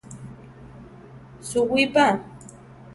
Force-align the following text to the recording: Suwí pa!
Suwí 1.49 1.83
pa! 1.93 2.07